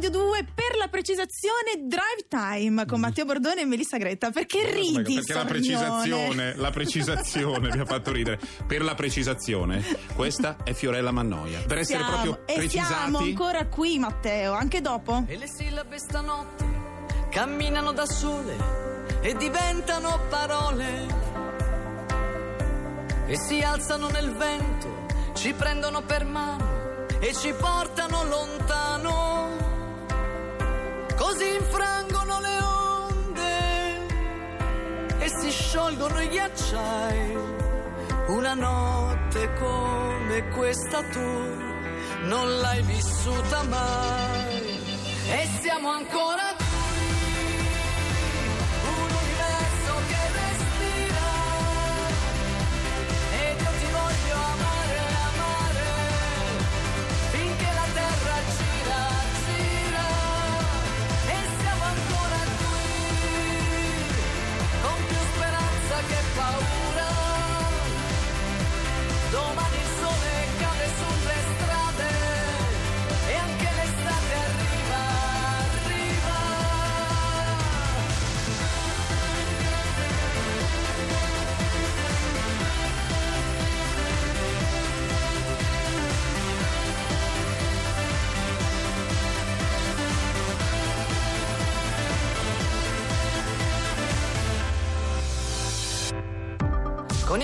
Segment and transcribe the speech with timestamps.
[0.00, 4.30] Radio 2 per la precisazione Drive Time con Matteo Bordone e Melissa Gretta.
[4.30, 5.16] Perché ridi?
[5.16, 8.40] Perché la precisazione, la precisazione mi ha fatto ridere.
[8.66, 9.84] Per la precisazione,
[10.14, 11.60] questa è Fiorella Mannoia.
[11.66, 13.28] Per essere Siamo- proprio e siamo precisati.
[13.28, 15.24] ancora qui, Matteo, anche dopo.
[15.26, 16.64] E le sillabe stanotte
[17.28, 18.56] camminano da sole
[19.20, 21.06] e diventano parole.
[23.26, 29.29] E si alzano nel vento, ci prendono per mano e ci portano lontano.
[31.20, 34.06] Così infrangono le onde
[35.18, 37.36] e si sciolgono i ghiacciai.
[38.28, 41.20] Una notte come questa tu
[42.22, 44.80] non l'hai vissuta mai.
[45.28, 46.59] E siamo ancora qui,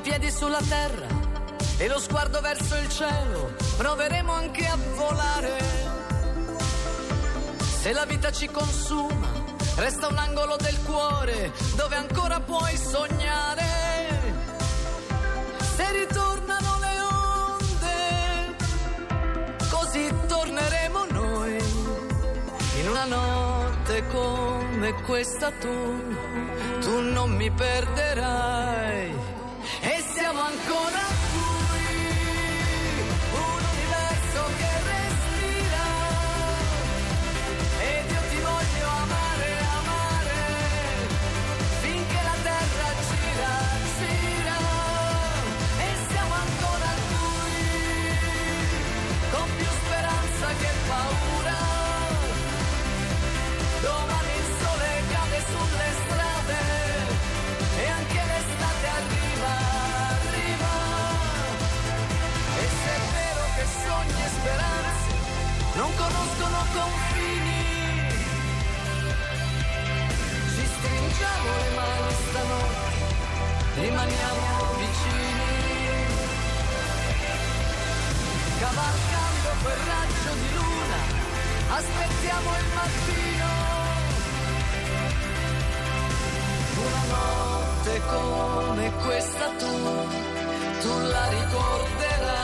[0.00, 1.06] i piedi sulla terra
[1.76, 5.58] e lo sguardo verso il cielo, proveremo anche a volare.
[7.58, 9.28] Se la vita ci consuma,
[9.76, 13.68] resta un angolo del cuore dove ancora puoi sognare.
[15.76, 18.56] Se ritornano le onde,
[19.68, 21.58] così torneremo noi.
[22.80, 26.14] In una notte come questa tu,
[26.80, 29.38] tu non mi perderai.
[80.30, 80.98] Raggio di luna,
[81.76, 83.48] aspettiamo il mattino.
[86.76, 90.08] Una notte come questa tu,
[90.80, 92.39] tu la ricorderai.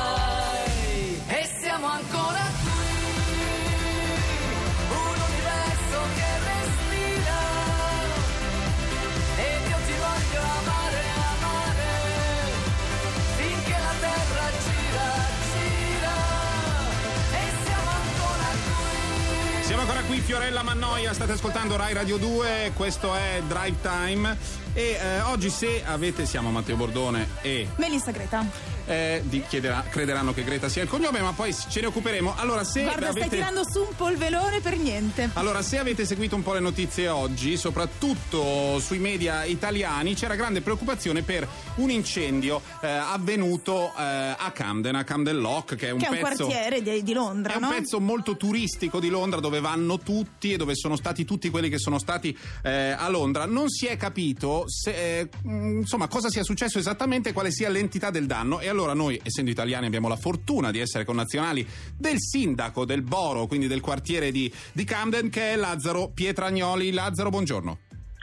[20.46, 25.82] Fiorella Mannoia, state ascoltando Rai Radio 2, questo è Drive Time e eh, oggi se
[25.84, 28.44] avete, siamo Matteo Bordone e Melissa Greta.
[28.84, 32.34] eh, chiederà- crederanno che Greta sia il cognome, ma poi ce ne occuperemo.
[32.36, 33.36] Allora se Guarda, stai avete...
[33.36, 35.30] tirando su un polverone per niente.
[35.32, 40.60] Allora, se avete seguito un po' le notizie oggi, soprattutto sui media italiani, c'era grande
[40.60, 44.02] preoccupazione per un incendio eh, avvenuto eh,
[44.38, 46.44] a Camden, a Camden Lock, che è un che è un pezzo.
[46.46, 47.70] quartiere di, di Londra, È un no?
[47.70, 51.78] pezzo molto turistico di Londra dove vanno tutti e dove sono stati tutti quelli che
[51.78, 53.46] sono stati eh, a Londra.
[53.46, 58.10] Non si è capito se, eh, mh, insomma, cosa sia successo esattamente, quale sia l'entità
[58.10, 58.60] del danno.
[58.60, 63.46] E allora noi, essendo italiani, abbiamo la fortuna di essere connazionali del sindaco del Boro,
[63.46, 66.92] quindi del quartiere di, di Camden, che è Lazzaro Pietragnoli.
[66.92, 67.78] Lazzaro, buongiorno.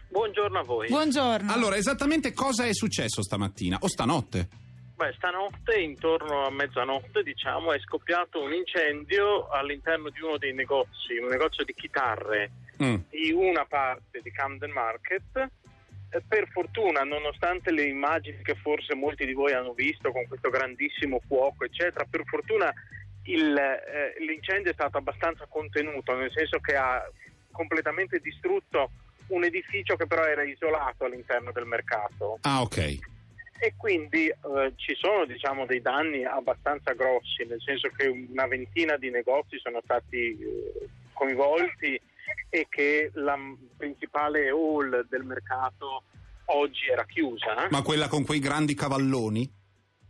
[0.09, 0.88] Buongiorno a voi.
[0.89, 1.51] Buongiorno.
[1.51, 4.47] Allora, esattamente cosa è successo stamattina o stanotte?
[4.95, 11.17] Beh, stanotte, intorno a mezzanotte, diciamo, è scoppiato un incendio all'interno di uno dei negozi,
[11.19, 12.51] un negozio di chitarre
[12.81, 12.95] Mm.
[13.12, 15.50] di una parte di Camden Market.
[16.13, 20.50] Eh, Per fortuna, nonostante le immagini che forse molti di voi hanno visto con questo
[20.50, 22.71] grandissimo fuoco, eccetera, per fortuna
[23.25, 27.01] il, eh, l'incendio è stato abbastanza contenuto, nel senso che ha
[27.51, 28.92] completamente distrutto
[29.27, 32.77] un edificio che però era isolato all'interno del mercato Ah, ok.
[33.60, 38.98] e quindi eh, ci sono diciamo, dei danni abbastanza grossi, nel senso che una ventina
[38.98, 42.00] di negozi sono stati eh, coinvolti
[42.53, 43.35] e che la
[43.75, 46.03] principale hall del mercato
[46.45, 47.67] oggi era chiusa.
[47.71, 49.51] Ma quella con quei grandi cavalloni?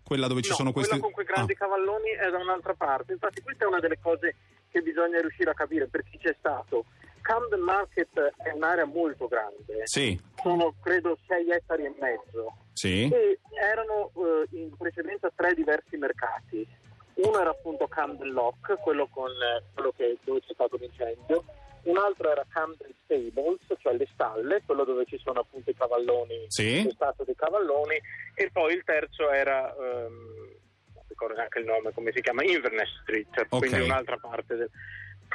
[0.03, 0.89] Quella dove ci No, sono questi...
[0.99, 3.13] quella con quei grandi Ah, cavalloni è da un'altra parte.
[3.13, 4.35] Infatti, questa è una delle cose
[4.69, 6.83] che bisogna riuscire a capire per chi c'è stato.
[7.21, 8.11] Camden Market
[8.43, 13.07] è un'area molto grande, Sì, sono credo 6 ettari e mezzo sì.
[13.07, 16.67] e erano eh, in precedenza tre diversi mercati.
[17.13, 21.45] Uno era appunto Camden Lock, quello, con, eh, quello che, dove c'è stato l'incendio,
[21.83, 26.45] un altro era Camden Stables, cioè le stalle, quello dove ci sono appunto i cavalloni,
[26.47, 26.83] Sì.
[26.83, 27.99] lo stato dei cavalloni,
[28.35, 30.49] e poi il terzo era, ehm,
[30.93, 33.57] non ricordo neanche il nome, come si chiama, Inverness Street, Ok.
[33.59, 34.69] quindi un'altra parte del...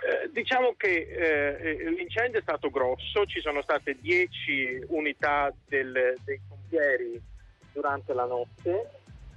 [0.00, 1.08] Eh, diciamo che
[1.60, 7.20] eh, l'incendio è stato grosso, ci sono state 10 unità del- dei pompieri
[7.72, 8.90] durante la notte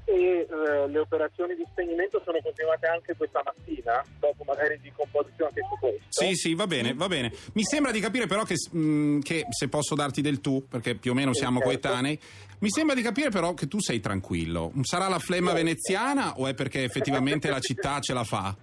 [0.05, 5.11] e eh, le operazioni di spegnimento sono continuate anche questa mattina, dopo magari dico un
[5.11, 6.05] po' di più anche su questo.
[6.09, 7.31] Sì, sì, va bene, va bene.
[7.53, 11.11] Mi sembra di capire però che, mh, che, se posso darti del tu, perché più
[11.11, 11.69] o meno Sì, siamo certo.
[11.69, 12.19] coetanei,
[12.59, 14.71] mi sembra di capire però che tu sei tranquillo.
[14.81, 18.55] Sarà la flemma veneziana o è perché effettivamente la città ce la fa?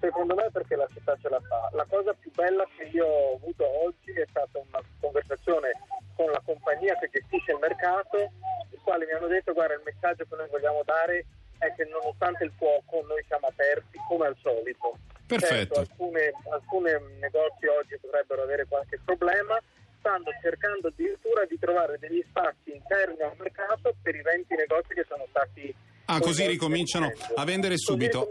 [0.00, 1.70] Secondo me perché la città ce la fa.
[1.74, 5.72] La cosa più bella che io ho avuto oggi è stata una conversazione
[6.16, 8.16] con la compagnia che gestisce il mercato,
[9.70, 11.26] guarda il messaggio che noi vogliamo dare
[11.58, 14.98] è che nonostante il fuoco noi siamo aperti come al solito.
[15.26, 15.74] Perfetto.
[15.74, 16.90] Certo, alcune, alcune
[17.20, 19.60] negozi oggi potrebbero avere qualche problema,
[19.98, 25.04] stanno cercando addirittura di trovare degli spazi interni al mercato per i 20 negozi che
[25.06, 25.72] sono stati...
[26.06, 28.26] Ah, così ricominciano a vendere subito.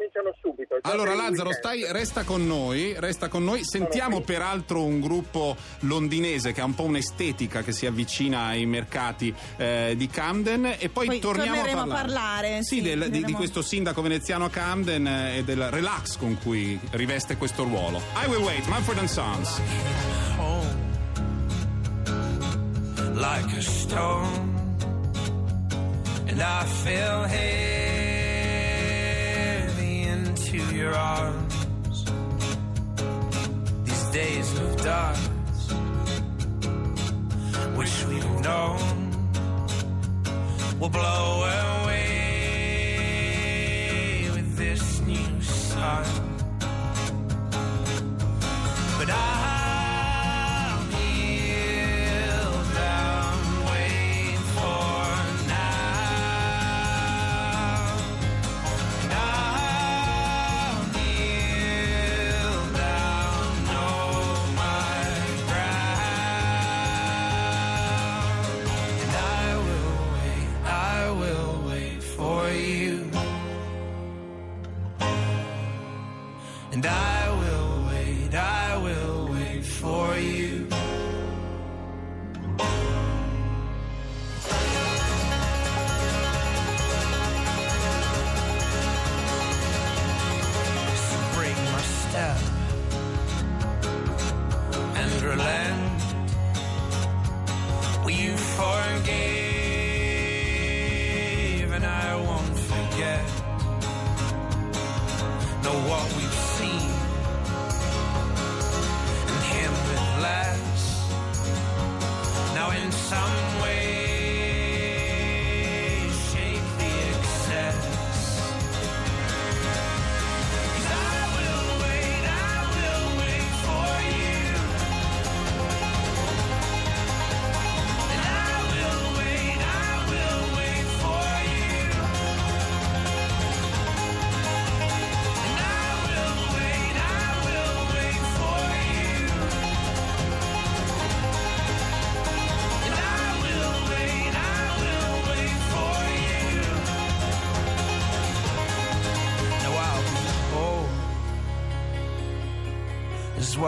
[0.81, 3.61] Allora Lazzaro, stai, resta con noi, resta con noi.
[3.63, 9.33] Sentiamo peraltro un gruppo londinese che ha un po' un'estetica che si avvicina ai mercati
[9.57, 13.09] eh, di Camden e poi, Poi torniamo a torneremo a parlare, parlare, Sì, sì, del-
[13.09, 17.63] di, di questo sindaco veneziano a Camden eh, e del relax con cui riveste questo
[17.63, 18.01] ruolo.
[18.15, 19.59] I will wait, Manfred and Sons.
[23.15, 24.55] like a stone,
[26.27, 27.88] and I fell heavy
[30.53, 32.05] into your arms.
[33.83, 35.31] These days of dust,
[37.75, 39.11] which we've known,
[40.79, 41.78] will blow away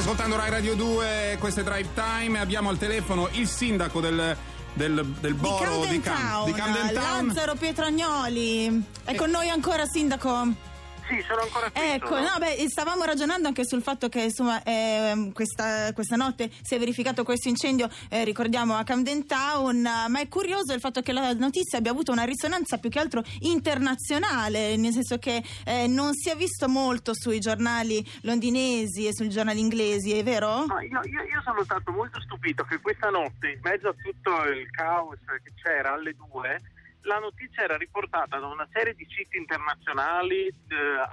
[0.00, 4.34] ascoltando Rai Radio 2, questo è Drive Time e abbiamo al telefono il sindaco del,
[4.72, 7.26] del, del Di borough Camden di, Cam- Town, di Camden Town.
[7.26, 8.82] Lazzaro Pietragnoli.
[9.04, 10.68] È con noi ancora, sindaco?
[11.10, 11.82] Sì, sono ancora qui.
[11.82, 12.20] Ecco, sono.
[12.20, 16.78] no, beh, stavamo ragionando anche sul fatto che insomma ehm, questa, questa notte si è
[16.78, 21.12] verificato questo incendio, eh, ricordiamo a Camden Town, eh, ma è curioso il fatto che
[21.12, 26.14] la notizia abbia avuto una risonanza più che altro internazionale, nel senso che eh, non
[26.14, 30.66] si è visto molto sui giornali londinesi e sui giornali inglesi, è vero?
[30.88, 34.70] Io, io- io sono stato molto stupito che questa notte, in mezzo a tutto il
[34.70, 36.60] caos che c'era alle due,
[37.02, 40.54] la notizia era riportata da una serie di siti internazionali, eh,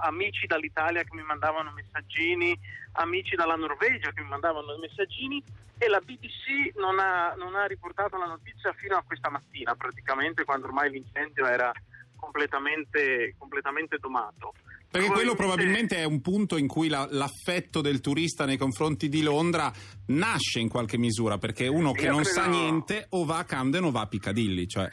[0.00, 2.58] amici dall'Italia che mi mandavano messaggini,
[2.92, 5.42] amici dalla Norvegia che mi mandavano messaggini
[5.78, 10.44] e la BBC non ha, non ha riportato la notizia fino a questa mattina, praticamente
[10.44, 11.72] quando ormai l'incendio era
[12.16, 14.52] completamente, completamente domato.
[14.90, 19.20] Perché quello probabilmente è un punto in cui la- l'affetto del turista nei confronti di
[19.22, 19.70] Londra
[20.06, 23.84] nasce in qualche misura, perché uno che non credo- sa niente o va a Camden
[23.84, 24.90] o va a Piccadilly, cioè...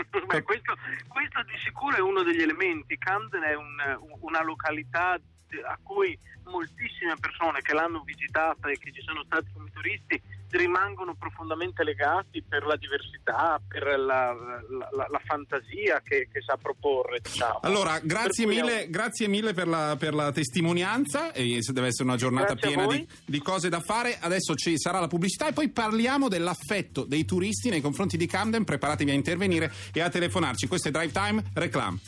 [0.26, 0.76] Beh, questo,
[1.08, 2.98] questo di sicuro è uno degli elementi.
[2.98, 9.02] Camden è un- una località a cui moltissime persone che l'hanno visitata e che ci
[9.02, 10.20] sono stati come turisti
[10.58, 17.20] rimangono profondamente legati per la diversità, per la, la- la- fantasia che, che sa proporre.
[17.22, 17.60] Diciamo.
[17.62, 22.04] Allora, grazie è un- mille, grazie mille per, la, per la testimonianza, e deve essere
[22.04, 24.18] una giornata Grazie piena di, di cose da fare.
[24.20, 28.64] Adesso ci sarà la pubblicità e poi parliamo dell'affetto dei turisti nei confronti di Camden.
[28.64, 30.66] Preparatevi a intervenire e a telefonarci.
[30.66, 31.98] Questo è Drive Time Reclam.